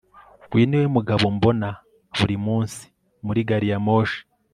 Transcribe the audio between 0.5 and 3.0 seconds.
Uyu niwe mugabo mbona buri munsi